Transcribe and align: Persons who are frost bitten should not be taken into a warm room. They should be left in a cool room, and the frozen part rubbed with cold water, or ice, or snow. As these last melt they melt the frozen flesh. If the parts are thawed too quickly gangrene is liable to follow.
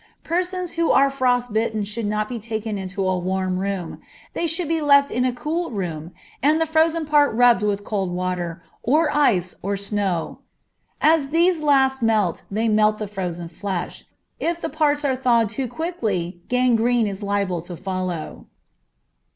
Persons 0.23 0.71
who 0.71 0.89
are 0.89 1.11
frost 1.11 1.53
bitten 1.53 1.83
should 1.83 2.07
not 2.07 2.27
be 2.27 2.39
taken 2.39 2.75
into 2.79 3.07
a 3.07 3.19
warm 3.19 3.59
room. 3.59 4.01
They 4.33 4.47
should 4.47 4.67
be 4.67 4.81
left 4.81 5.11
in 5.11 5.25
a 5.25 5.31
cool 5.31 5.69
room, 5.69 6.09
and 6.41 6.59
the 6.59 6.65
frozen 6.65 7.05
part 7.05 7.35
rubbed 7.35 7.61
with 7.61 7.83
cold 7.83 8.11
water, 8.11 8.63
or 8.81 9.15
ice, 9.15 9.53
or 9.61 9.77
snow. 9.77 10.39
As 11.01 11.29
these 11.29 11.59
last 11.61 12.01
melt 12.01 12.41
they 12.49 12.67
melt 12.67 12.97
the 12.97 13.07
frozen 13.07 13.47
flesh. 13.47 14.05
If 14.39 14.59
the 14.59 14.69
parts 14.69 15.05
are 15.05 15.15
thawed 15.15 15.49
too 15.49 15.67
quickly 15.67 16.41
gangrene 16.49 17.05
is 17.05 17.21
liable 17.21 17.61
to 17.61 17.77
follow. 17.77 18.47